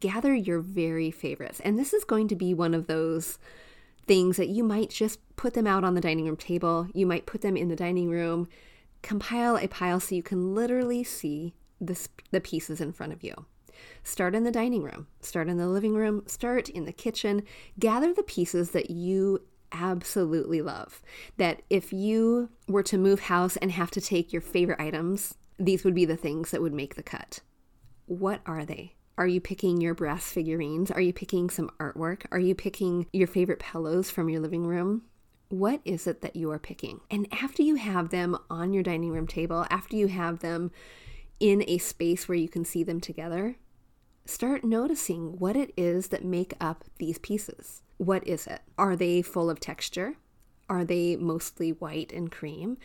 Gather 0.00 0.34
your 0.34 0.60
very 0.60 1.10
favorites. 1.10 1.60
And 1.60 1.78
this 1.78 1.92
is 1.92 2.04
going 2.04 2.28
to 2.28 2.36
be 2.36 2.54
one 2.54 2.72
of 2.74 2.86
those 2.86 3.38
things 4.06 4.36
that 4.36 4.48
you 4.48 4.64
might 4.64 4.90
just 4.90 5.18
put 5.36 5.54
them 5.54 5.66
out 5.66 5.84
on 5.84 5.94
the 5.94 6.00
dining 6.00 6.26
room 6.26 6.36
table. 6.36 6.88
You 6.94 7.06
might 7.06 7.26
put 7.26 7.42
them 7.42 7.56
in 7.56 7.68
the 7.68 7.76
dining 7.76 8.08
room. 8.08 8.48
Compile 9.02 9.58
a 9.58 9.68
pile 9.68 10.00
so 10.00 10.14
you 10.14 10.22
can 10.22 10.54
literally 10.54 11.04
see 11.04 11.54
the, 11.80 12.08
the 12.30 12.40
pieces 12.40 12.80
in 12.80 12.92
front 12.92 13.12
of 13.12 13.22
you. 13.22 13.34
Start 14.02 14.34
in 14.34 14.44
the 14.44 14.50
dining 14.50 14.82
room, 14.82 15.06
start 15.20 15.48
in 15.48 15.58
the 15.58 15.68
living 15.68 15.94
room, 15.94 16.22
start 16.26 16.68
in 16.68 16.84
the 16.84 16.92
kitchen. 16.92 17.42
Gather 17.78 18.14
the 18.14 18.22
pieces 18.22 18.70
that 18.70 18.90
you 18.90 19.42
absolutely 19.72 20.62
love. 20.62 21.02
That 21.36 21.62
if 21.68 21.92
you 21.92 22.50
were 22.68 22.82
to 22.84 22.98
move 22.98 23.20
house 23.20 23.56
and 23.56 23.70
have 23.72 23.90
to 23.92 24.00
take 24.00 24.32
your 24.32 24.42
favorite 24.42 24.80
items, 24.80 25.34
these 25.58 25.84
would 25.84 25.94
be 25.94 26.04
the 26.04 26.16
things 26.16 26.50
that 26.50 26.62
would 26.62 26.72
make 26.72 26.94
the 26.94 27.02
cut. 27.02 27.40
What 28.06 28.40
are 28.46 28.64
they? 28.64 28.94
Are 29.18 29.26
you 29.26 29.40
picking 29.40 29.80
your 29.80 29.94
brass 29.94 30.30
figurines? 30.30 30.90
Are 30.90 31.00
you 31.00 31.12
picking 31.12 31.48
some 31.48 31.70
artwork? 31.80 32.26
Are 32.30 32.38
you 32.38 32.54
picking 32.54 33.06
your 33.12 33.26
favorite 33.26 33.58
pillows 33.58 34.10
from 34.10 34.28
your 34.28 34.40
living 34.40 34.66
room? 34.66 35.02
What 35.48 35.80
is 35.84 36.06
it 36.06 36.20
that 36.20 36.36
you 36.36 36.50
are 36.50 36.58
picking? 36.58 37.00
And 37.10 37.26
after 37.32 37.62
you 37.62 37.76
have 37.76 38.10
them 38.10 38.36
on 38.50 38.72
your 38.72 38.82
dining 38.82 39.12
room 39.12 39.26
table, 39.26 39.64
after 39.70 39.96
you 39.96 40.08
have 40.08 40.40
them 40.40 40.70
in 41.40 41.64
a 41.66 41.78
space 41.78 42.28
where 42.28 42.38
you 42.38 42.48
can 42.48 42.64
see 42.64 42.82
them 42.82 43.00
together, 43.00 43.56
start 44.24 44.64
noticing 44.64 45.38
what 45.38 45.56
it 45.56 45.72
is 45.76 46.08
that 46.08 46.24
make 46.24 46.54
up 46.60 46.84
these 46.98 47.18
pieces. 47.18 47.82
What 47.98 48.26
is 48.26 48.46
it? 48.46 48.60
Are 48.76 48.96
they 48.96 49.22
full 49.22 49.48
of 49.48 49.60
texture? 49.60 50.16
Are 50.68 50.84
they 50.84 51.16
mostly 51.16 51.70
white 51.70 52.12
and 52.12 52.30
cream? 52.30 52.76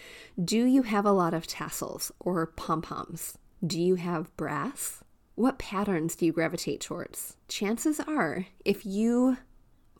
Do 0.43 0.65
you 0.65 0.83
have 0.83 1.05
a 1.05 1.11
lot 1.11 1.33
of 1.33 1.47
tassels 1.47 2.11
or 2.19 2.45
pom 2.45 2.81
poms? 2.81 3.37
Do 3.65 3.79
you 3.81 3.95
have 3.95 4.35
brass? 4.37 5.03
What 5.35 5.57
patterns 5.57 6.15
do 6.15 6.25
you 6.25 6.31
gravitate 6.31 6.81
towards? 6.81 7.37
Chances 7.47 7.99
are, 7.99 8.45
if 8.63 8.85
you 8.85 9.37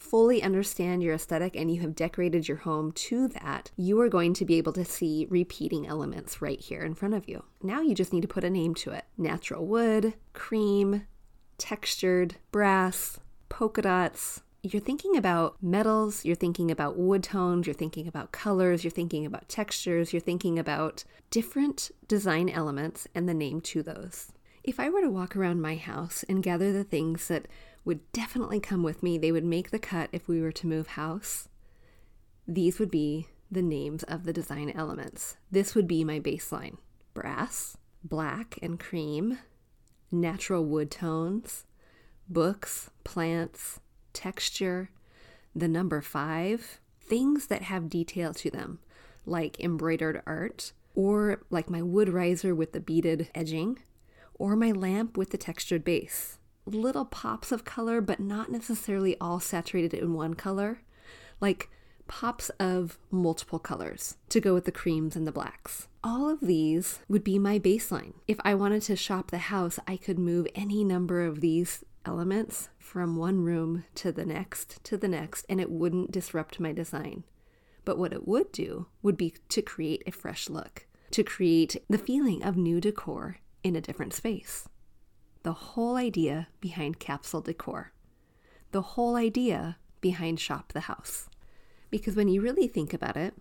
fully 0.01 0.41
understand 0.41 1.03
your 1.03 1.13
aesthetic 1.13 1.55
and 1.55 1.73
you 1.73 1.79
have 1.81 1.95
decorated 1.95 2.47
your 2.47 2.57
home 2.57 2.91
to 2.91 3.27
that, 3.29 3.71
you 3.77 3.99
are 4.01 4.09
going 4.09 4.33
to 4.33 4.45
be 4.45 4.55
able 4.55 4.73
to 4.73 4.83
see 4.83 5.27
repeating 5.29 5.87
elements 5.87 6.41
right 6.41 6.59
here 6.59 6.81
in 6.81 6.95
front 6.95 7.13
of 7.13 7.29
you. 7.29 7.43
Now 7.61 7.81
you 7.81 7.93
just 7.93 8.11
need 8.11 8.21
to 8.21 8.27
put 8.27 8.43
a 8.43 8.49
name 8.49 8.73
to 8.75 8.91
it 8.91 9.05
natural 9.17 9.65
wood, 9.65 10.15
cream, 10.33 11.07
textured, 11.57 12.35
brass, 12.51 13.19
polka 13.47 13.83
dots, 13.83 14.41
you're 14.63 14.81
thinking 14.81 15.17
about 15.17 15.55
metals, 15.61 16.23
you're 16.23 16.35
thinking 16.35 16.69
about 16.69 16.97
wood 16.97 17.23
tones, 17.23 17.65
you're 17.65 17.73
thinking 17.73 18.07
about 18.07 18.31
colors, 18.31 18.83
you're 18.83 18.91
thinking 18.91 19.25
about 19.25 19.49
textures, 19.49 20.13
you're 20.13 20.19
thinking 20.19 20.59
about 20.59 21.03
different 21.31 21.89
design 22.07 22.47
elements 22.47 23.07
and 23.15 23.27
the 23.27 23.33
name 23.33 23.61
to 23.61 23.81
those. 23.81 24.31
If 24.63 24.79
I 24.79 24.89
were 24.89 25.01
to 25.01 25.09
walk 25.09 25.35
around 25.35 25.61
my 25.61 25.75
house 25.75 26.23
and 26.29 26.43
gather 26.43 26.71
the 26.71 26.83
things 26.83 27.27
that 27.27 27.47
would 27.83 28.11
definitely 28.11 28.59
come 28.59 28.83
with 28.83 29.01
me, 29.01 29.17
they 29.17 29.31
would 29.31 29.43
make 29.43 29.71
the 29.71 29.79
cut 29.79 30.09
if 30.11 30.27
we 30.27 30.39
were 30.39 30.51
to 30.51 30.67
move 30.67 30.87
house, 30.87 31.49
these 32.47 32.77
would 32.77 32.91
be 32.91 33.27
the 33.49 33.61
names 33.61 34.03
of 34.03 34.23
the 34.23 34.33
design 34.33 34.69
elements. 34.69 35.37
This 35.49 35.73
would 35.73 35.87
be 35.87 36.03
my 36.03 36.19
baseline. 36.19 36.77
Brass, 37.13 37.75
black 38.03 38.59
and 38.61 38.79
cream, 38.79 39.39
natural 40.11 40.63
wood 40.63 40.91
tones, 40.91 41.65
books, 42.29 42.89
plants, 43.03 43.79
texture, 44.13 44.91
the 45.55 45.67
number 45.67 46.01
five, 46.01 46.79
things 47.01 47.47
that 47.47 47.63
have 47.63 47.89
detail 47.89 48.33
to 48.35 48.49
them, 48.49 48.79
like 49.25 49.59
embroidered 49.59 50.21
art, 50.25 50.71
or 50.95 51.41
like 51.49 51.69
my 51.69 51.81
wood 51.81 52.09
riser 52.09 52.53
with 52.53 52.73
the 52.73 52.79
beaded 52.79 53.29
edging, 53.33 53.79
or 54.41 54.55
my 54.55 54.71
lamp 54.71 55.17
with 55.17 55.29
the 55.29 55.37
textured 55.37 55.83
base. 55.83 56.39
Little 56.65 57.05
pops 57.05 57.51
of 57.51 57.63
color, 57.63 58.01
but 58.01 58.19
not 58.19 58.49
necessarily 58.49 59.15
all 59.21 59.39
saturated 59.39 59.93
in 59.93 60.13
one 60.13 60.33
color, 60.33 60.81
like 61.39 61.69
pops 62.07 62.49
of 62.59 62.97
multiple 63.11 63.59
colors 63.59 64.17
to 64.29 64.41
go 64.41 64.55
with 64.55 64.65
the 64.65 64.71
creams 64.71 65.15
and 65.15 65.27
the 65.27 65.31
blacks. 65.31 65.87
All 66.03 66.27
of 66.27 66.39
these 66.39 67.01
would 67.07 67.23
be 67.23 67.37
my 67.37 67.59
baseline. 67.59 68.13
If 68.27 68.39
I 68.43 68.55
wanted 68.55 68.81
to 68.83 68.95
shop 68.95 69.29
the 69.29 69.37
house, 69.37 69.77
I 69.87 69.95
could 69.95 70.17
move 70.17 70.47
any 70.55 70.83
number 70.83 71.23
of 71.23 71.41
these 71.41 71.85
elements 72.03 72.69
from 72.79 73.17
one 73.17 73.43
room 73.43 73.83
to 73.93 74.11
the 74.11 74.25
next 74.25 74.83
to 74.85 74.97
the 74.97 75.07
next, 75.07 75.45
and 75.49 75.61
it 75.61 75.69
wouldn't 75.69 76.11
disrupt 76.11 76.59
my 76.59 76.71
design. 76.71 77.25
But 77.85 77.99
what 77.99 78.11
it 78.11 78.27
would 78.27 78.51
do 78.51 78.87
would 79.03 79.17
be 79.17 79.35
to 79.49 79.61
create 79.61 80.01
a 80.07 80.11
fresh 80.11 80.49
look, 80.49 80.87
to 81.11 81.23
create 81.23 81.77
the 81.87 81.99
feeling 81.99 82.41
of 82.41 82.57
new 82.57 82.81
decor 82.81 83.37
in 83.63 83.75
a 83.75 83.81
different 83.81 84.13
space. 84.13 84.67
The 85.43 85.53
whole 85.53 85.95
idea 85.95 86.47
behind 86.59 86.99
capsule 86.99 87.41
decor. 87.41 87.91
The 88.71 88.81
whole 88.81 89.15
idea 89.15 89.77
behind 89.99 90.39
Shop 90.39 90.73
the 90.73 90.81
House. 90.81 91.29
Because 91.89 92.15
when 92.15 92.27
you 92.27 92.41
really 92.41 92.67
think 92.67 92.93
about 92.93 93.17
it, 93.17 93.33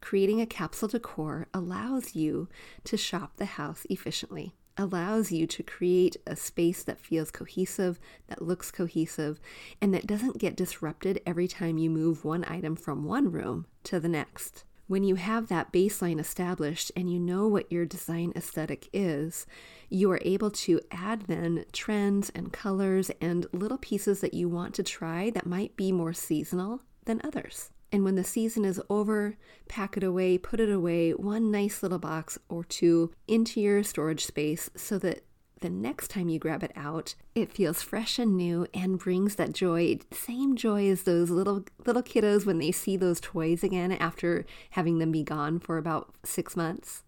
creating 0.00 0.40
a 0.40 0.46
capsule 0.46 0.88
decor 0.88 1.48
allows 1.52 2.14
you 2.14 2.48
to 2.84 2.96
shop 2.96 3.36
the 3.36 3.44
house 3.44 3.86
efficiently 3.90 4.54
allows 4.76 5.30
you 5.30 5.46
to 5.46 5.62
create 5.62 6.16
a 6.26 6.36
space 6.36 6.82
that 6.82 7.00
feels 7.00 7.30
cohesive, 7.30 8.00
that 8.26 8.42
looks 8.42 8.70
cohesive, 8.70 9.40
and 9.80 9.94
that 9.94 10.06
doesn't 10.06 10.38
get 10.38 10.56
disrupted 10.56 11.20
every 11.26 11.46
time 11.46 11.78
you 11.78 11.90
move 11.90 12.24
one 12.24 12.44
item 12.48 12.74
from 12.76 13.04
one 13.04 13.30
room 13.30 13.66
to 13.84 14.00
the 14.00 14.08
next. 14.08 14.64
When 14.86 15.02
you 15.02 15.14
have 15.14 15.48
that 15.48 15.72
baseline 15.72 16.20
established 16.20 16.92
and 16.94 17.10
you 17.10 17.18
know 17.18 17.48
what 17.48 17.72
your 17.72 17.86
design 17.86 18.34
aesthetic 18.36 18.90
is, 18.92 19.46
you 19.88 20.10
are 20.10 20.20
able 20.22 20.50
to 20.50 20.80
add 20.90 21.22
then 21.22 21.64
trends 21.72 22.30
and 22.34 22.52
colors 22.52 23.10
and 23.18 23.46
little 23.52 23.78
pieces 23.78 24.20
that 24.20 24.34
you 24.34 24.46
want 24.46 24.74
to 24.74 24.82
try 24.82 25.30
that 25.30 25.46
might 25.46 25.74
be 25.74 25.90
more 25.90 26.12
seasonal 26.12 26.82
than 27.06 27.22
others. 27.24 27.70
And 27.90 28.04
when 28.04 28.16
the 28.16 28.24
season 28.24 28.66
is 28.66 28.82
over, 28.90 29.38
pack 29.68 29.96
it 29.96 30.02
away, 30.02 30.36
put 30.36 30.60
it 30.60 30.70
away, 30.70 31.12
one 31.12 31.50
nice 31.50 31.82
little 31.82 31.98
box 31.98 32.38
or 32.50 32.62
two 32.62 33.10
into 33.26 33.62
your 33.62 33.82
storage 33.84 34.26
space 34.26 34.68
so 34.76 34.98
that 34.98 35.24
the 35.60 35.70
next 35.70 36.08
time 36.08 36.28
you 36.28 36.38
grab 36.38 36.62
it 36.62 36.72
out, 36.76 37.14
it 37.34 37.52
feels 37.52 37.82
fresh 37.82 38.18
and 38.18 38.36
new 38.36 38.66
and 38.74 38.98
brings 38.98 39.36
that 39.36 39.52
joy, 39.52 39.98
same 40.12 40.56
joy 40.56 40.88
as 40.88 41.04
those 41.04 41.30
little 41.30 41.64
little 41.86 42.02
kiddos 42.02 42.44
when 42.44 42.58
they 42.58 42.72
see 42.72 42.96
those 42.96 43.20
toys 43.20 43.64
again 43.64 43.92
after 43.92 44.44
having 44.70 44.98
them 44.98 45.12
be 45.12 45.22
gone 45.22 45.58
for 45.58 45.78
about 45.78 46.14
6 46.24 46.56
months. 46.56 47.02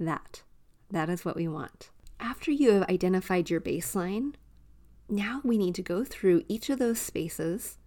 That 0.00 0.42
that 0.90 1.08
is 1.08 1.24
what 1.24 1.36
we 1.36 1.48
want. 1.48 1.90
After 2.20 2.50
you 2.50 2.72
have 2.72 2.88
identified 2.88 3.50
your 3.50 3.60
baseline, 3.60 4.34
now 5.08 5.40
we 5.42 5.58
need 5.58 5.74
to 5.76 5.82
go 5.82 6.04
through 6.04 6.44
each 6.48 6.70
of 6.70 6.78
those 6.78 6.98
spaces 6.98 7.78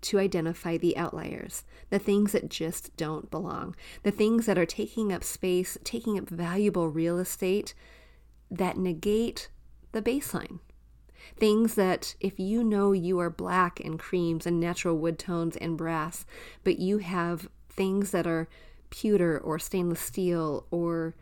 to 0.00 0.18
identify 0.18 0.76
the 0.76 0.96
outliers, 0.96 1.64
the 1.90 1.98
things 1.98 2.32
that 2.32 2.48
just 2.48 2.96
don't 2.96 3.30
belong, 3.30 3.74
the 4.02 4.10
things 4.10 4.46
that 4.46 4.58
are 4.58 4.66
taking 4.66 5.12
up 5.12 5.24
space, 5.24 5.76
taking 5.84 6.18
up 6.18 6.28
valuable 6.28 6.88
real 6.88 7.18
estate 7.18 7.74
that 8.50 8.76
negate 8.76 9.48
the 9.92 10.02
baseline. 10.02 10.60
Things 11.36 11.74
that, 11.74 12.14
if 12.20 12.38
you 12.38 12.64
know 12.64 12.92
you 12.92 13.18
are 13.18 13.30
black 13.30 13.80
and 13.80 13.98
creams 13.98 14.46
and 14.46 14.58
natural 14.58 14.96
wood 14.96 15.18
tones 15.18 15.56
and 15.56 15.76
brass, 15.76 16.24
but 16.64 16.78
you 16.78 16.98
have 16.98 17.48
things 17.68 18.10
that 18.12 18.26
are 18.26 18.48
pewter 18.90 19.38
or 19.38 19.58
stainless 19.58 20.00
steel 20.00 20.66
or 20.70 21.14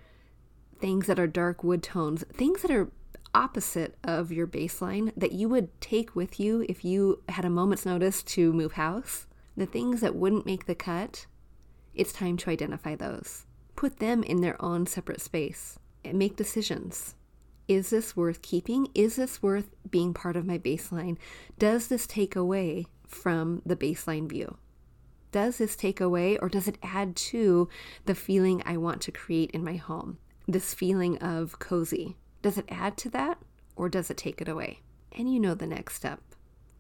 things 0.81 1.07
that 1.07 1.19
are 1.19 1.27
dark 1.27 1.65
wood 1.65 1.83
tones, 1.83 2.25
things 2.33 2.63
that 2.63 2.71
are 2.71 2.91
opposite 3.35 3.97
of 4.05 4.33
your 4.33 4.47
baseline 4.47 5.13
that 5.17 5.33
you 5.33 5.49
would 5.49 5.79
take 5.81 6.15
with 6.15 6.41
you 6.41 6.65
if 6.69 6.85
you 6.85 7.23
had 7.29 7.45
a 7.45 7.51
moment's 7.51 7.85
notice 7.85 8.23
to 8.23 8.53
move 8.53 8.73
house, 8.73 9.27
the 9.57 9.67
things 9.67 10.01
that 10.01 10.15
wouldn't 10.15 10.47
make 10.47 10.67
the 10.67 10.75
cut, 10.75 11.27
it's 11.95 12.13
time 12.13 12.37
to 12.37 12.51
identify 12.51 12.95
those. 12.95 13.45
Put 13.75 13.99
them 13.99 14.23
in 14.23 14.41
their 14.41 14.61
own 14.63 14.87
separate 14.87 15.21
space 15.21 15.79
make 16.15 16.37
decisions. 16.37 17.15
Is 17.69 17.91
this 17.91 18.17
worth 18.17 18.43
keeping? 18.43 18.89
Is 18.95 19.17
this 19.17 19.43
worth 19.43 19.75
being 19.91 20.15
part 20.15 20.37
of 20.37 20.47
my 20.47 20.59
baseline? 20.59 21.17
Does 21.59 21.89
this 21.89 22.07
take 22.07 22.37
away 22.37 22.87
from 23.07 23.63
the 23.67 23.77
baseline 23.77 24.29
view? 24.29 24.57
Does 25.33 25.59
this 25.59 25.75
take 25.75 26.01
away 26.01 26.39
or 26.39 26.49
does 26.49 26.69
it 26.69 26.79
add 26.83 27.17
to 27.17 27.69
the 28.05 28.15
feeling 28.15 28.63
I 28.65 28.77
want 28.77 29.01
to 29.03 29.13
create 29.13 29.51
in 29.51 29.65
my 29.65 29.75
home? 29.75 30.19
This 30.47 30.75
feeling 30.75 31.19
of 31.19 31.59
cozy, 31.59 32.17
does 32.41 32.57
it 32.57 32.67
add 32.69 32.97
to 32.99 33.11
that 33.11 33.39
or 33.75 33.89
does 33.89 34.11
it 34.11 34.17
take 34.17 34.41
it 34.41 34.49
away? 34.49 34.81
And 35.13 35.33
you 35.33 35.41
know 35.41 35.55
the 35.55 35.67
next 35.67 35.95
step. 35.95 36.21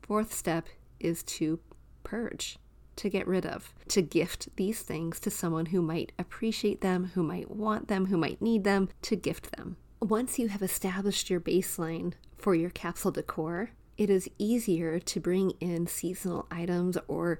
Fourth 0.03 0.33
step 0.33 0.67
is 1.01 1.25
to 1.25 1.59
purge, 2.05 2.59
to 2.97 3.11
get 3.11 3.27
rid 3.27 3.47
of, 3.47 3.73
to 3.89 4.03
gift 4.03 4.49
these 4.57 4.83
things 4.83 5.21
to 5.21 5.31
someone 5.31 5.67
who 5.67 5.83
might 5.83 6.13
appreciate 6.19 6.81
them, 6.81 7.13
who 7.15 7.23
might 7.23 7.51
want 7.51 7.89
them, 7.89 8.07
who 8.07 8.17
might 8.17 8.43
need 8.43 8.65
them, 8.65 8.89
to 9.03 9.17
gift 9.17 9.57
them. 9.57 9.77
Once 10.01 10.39
you 10.39 10.49
have 10.49 10.63
established 10.63 11.31
your 11.31 11.41
baseline 11.41 12.13
for 12.37 12.55
your 12.55 12.71
capsule 12.71 13.11
decor, 13.11 13.71
it 13.97 14.11
is 14.11 14.29
easier 14.39 14.99
to 14.99 15.21
bring 15.21 15.53
in 15.61 15.87
seasonal 15.87 16.47
items 16.51 16.99
or 17.09 17.39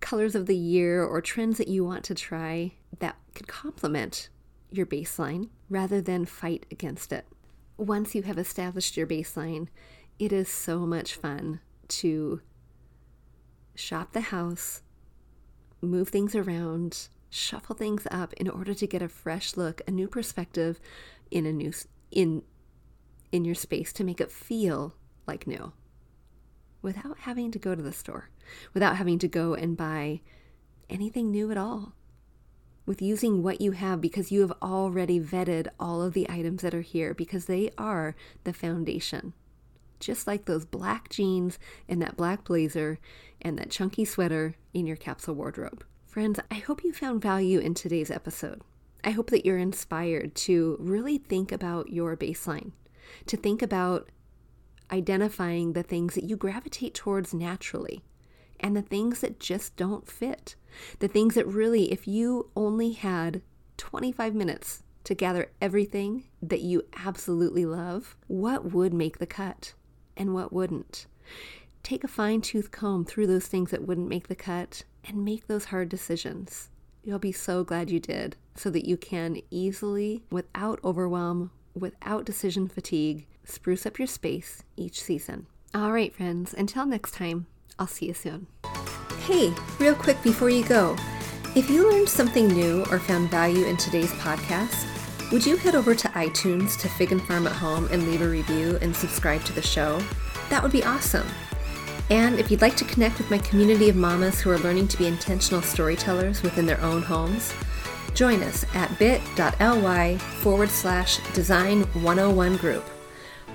colors 0.00 0.34
of 0.34 0.46
the 0.46 0.56
year 0.56 1.04
or 1.04 1.20
trends 1.20 1.58
that 1.58 1.68
you 1.68 1.84
want 1.84 2.04
to 2.04 2.14
try 2.14 2.72
that 3.00 3.16
could 3.34 3.46
complement 3.46 4.30
your 4.70 4.86
baseline 4.86 5.48
rather 5.68 6.00
than 6.00 6.24
fight 6.24 6.64
against 6.70 7.12
it 7.12 7.26
once 7.80 8.14
you 8.14 8.22
have 8.22 8.38
established 8.38 8.96
your 8.96 9.06
baseline, 9.06 9.68
it 10.18 10.32
is 10.32 10.48
so 10.48 10.80
much 10.80 11.14
fun 11.14 11.60
to 11.88 12.42
shop 13.74 14.12
the 14.12 14.20
house, 14.20 14.82
move 15.80 16.08
things 16.08 16.34
around, 16.34 17.08
shuffle 17.30 17.76
things 17.76 18.06
up 18.10 18.32
in 18.34 18.48
order 18.48 18.74
to 18.74 18.86
get 18.86 19.02
a 19.02 19.08
fresh 19.08 19.56
look, 19.56 19.80
a 19.86 19.90
new 19.90 20.08
perspective 20.08 20.80
in 21.30 21.46
a 21.46 21.52
new 21.52 21.72
in 22.10 22.42
in 23.32 23.44
your 23.44 23.54
space 23.54 23.92
to 23.92 24.04
make 24.04 24.20
it 24.20 24.32
feel 24.32 24.94
like 25.26 25.46
new 25.46 25.72
without 26.82 27.18
having 27.20 27.50
to 27.52 27.58
go 27.58 27.74
to 27.74 27.82
the 27.82 27.92
store, 27.92 28.30
without 28.74 28.96
having 28.96 29.18
to 29.18 29.28
go 29.28 29.54
and 29.54 29.76
buy 29.76 30.20
anything 30.88 31.30
new 31.30 31.50
at 31.50 31.58
all 31.58 31.94
with 32.90 33.00
using 33.00 33.40
what 33.40 33.60
you 33.60 33.70
have 33.70 34.00
because 34.00 34.32
you 34.32 34.40
have 34.40 34.52
already 34.60 35.20
vetted 35.20 35.68
all 35.78 36.02
of 36.02 36.12
the 36.12 36.28
items 36.28 36.62
that 36.62 36.74
are 36.74 36.80
here 36.80 37.14
because 37.14 37.44
they 37.44 37.70
are 37.78 38.16
the 38.42 38.52
foundation. 38.52 39.32
Just 40.00 40.26
like 40.26 40.46
those 40.46 40.64
black 40.64 41.10
jeans 41.10 41.58
and 41.88 42.02
that 42.02 42.16
black 42.16 42.44
blazer 42.44 42.98
and 43.40 43.58
that 43.58 43.70
chunky 43.70 44.04
sweater 44.04 44.56
in 44.74 44.86
your 44.86 44.96
capsule 44.96 45.34
wardrobe. 45.34 45.84
Friends, 46.06 46.40
I 46.50 46.56
hope 46.56 46.82
you 46.82 46.92
found 46.92 47.22
value 47.22 47.60
in 47.60 47.74
today's 47.74 48.10
episode. 48.10 48.62
I 49.04 49.10
hope 49.10 49.30
that 49.30 49.46
you're 49.46 49.58
inspired 49.58 50.34
to 50.36 50.76
really 50.80 51.18
think 51.18 51.52
about 51.52 51.90
your 51.90 52.16
baseline, 52.16 52.72
to 53.26 53.36
think 53.36 53.62
about 53.62 54.10
identifying 54.90 55.72
the 55.72 55.82
things 55.82 56.14
that 56.14 56.24
you 56.24 56.36
gravitate 56.36 56.94
towards 56.94 57.32
naturally 57.32 58.02
and 58.58 58.76
the 58.76 58.82
things 58.82 59.20
that 59.20 59.40
just 59.40 59.76
don't 59.76 60.08
fit. 60.08 60.56
The 60.98 61.08
things 61.08 61.34
that 61.34 61.46
really, 61.46 61.92
if 61.92 62.06
you 62.06 62.50
only 62.56 62.92
had 62.92 63.42
25 63.76 64.34
minutes 64.34 64.82
to 65.04 65.14
gather 65.14 65.50
everything 65.60 66.24
that 66.42 66.60
you 66.60 66.82
absolutely 67.04 67.64
love, 67.64 68.16
what 68.26 68.72
would 68.72 68.92
make 68.92 69.18
the 69.18 69.26
cut 69.26 69.74
and 70.16 70.34
what 70.34 70.52
wouldn't? 70.52 71.06
take 71.82 72.04
a 72.04 72.08
fine 72.08 72.40
tooth 72.40 72.70
comb 72.70 73.04
through 73.04 73.26
those 73.26 73.46
things 73.46 73.70
that 73.70 73.86
wouldn't 73.86 74.08
make 74.08 74.28
the 74.28 74.34
cut 74.34 74.84
and 75.04 75.24
make 75.24 75.46
those 75.46 75.66
hard 75.66 75.88
decisions. 75.88 76.68
You'll 77.02 77.18
be 77.18 77.32
so 77.32 77.64
glad 77.64 77.90
you 77.90 77.98
did 77.98 78.36
so 78.54 78.70
that 78.70 78.86
you 78.86 78.96
can 78.96 79.40
easily, 79.50 80.22
without 80.30 80.78
overwhelm, 80.84 81.50
without 81.74 82.24
decision 82.24 82.68
fatigue, 82.68 83.26
spruce 83.44 83.86
up 83.86 83.98
your 83.98 84.06
space 84.06 84.62
each 84.76 85.02
season. 85.02 85.46
All 85.74 85.92
right, 85.92 86.14
friends, 86.14 86.52
until 86.52 86.84
next 86.84 87.14
time, 87.14 87.46
I'll 87.78 87.86
see 87.86 88.06
you 88.06 88.14
soon. 88.14 88.46
Hey, 89.24 89.54
real 89.78 89.94
quick 89.94 90.22
before 90.22 90.50
you 90.50 90.64
go, 90.64 90.96
if 91.56 91.70
you 91.70 91.90
learned 91.90 92.08
something 92.08 92.48
new 92.48 92.84
or 92.90 92.98
found 92.98 93.30
value 93.30 93.64
in 93.64 93.76
today's 93.76 94.12
podcast, 94.14 94.86
would 95.30 95.46
you 95.46 95.56
head 95.56 95.76
over 95.76 95.94
to 95.94 96.08
iTunes 96.08 96.76
to 96.80 96.88
Fig 96.88 97.12
and 97.12 97.22
Farm 97.22 97.46
at 97.46 97.52
Home 97.52 97.88
and 97.92 98.06
leave 98.06 98.20
a 98.20 98.28
review 98.28 98.78
and 98.82 98.94
subscribe 98.94 99.44
to 99.44 99.52
the 99.52 99.62
show? 99.62 100.02
That 100.48 100.62
would 100.62 100.72
be 100.72 100.84
awesome. 100.84 101.26
And 102.10 102.40
if 102.40 102.50
you'd 102.50 102.60
like 102.60 102.76
to 102.76 102.84
connect 102.84 103.18
with 103.18 103.30
my 103.30 103.38
community 103.38 103.88
of 103.88 103.94
mamas 103.94 104.40
who 104.40 104.50
are 104.50 104.58
learning 104.58 104.88
to 104.88 104.98
be 104.98 105.06
intentional 105.06 105.62
storytellers 105.62 106.42
within 106.42 106.66
their 106.66 106.80
own 106.80 107.02
homes, 107.02 107.52
join 108.14 108.42
us 108.42 108.64
at 108.74 108.98
bit.ly 108.98 110.18
forward 110.18 110.68
slash 110.68 111.20
design 111.32 111.82
101 112.02 112.56
group. 112.56 112.84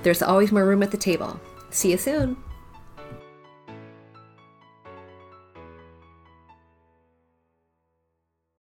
There's 0.04 0.22
always 0.22 0.54
more 0.54 0.66
room 0.66 0.84
at 0.84 0.92
the 0.92 0.98
table. 0.98 1.38
See 1.72 1.92
you 1.92 1.98
soon. 1.98 2.38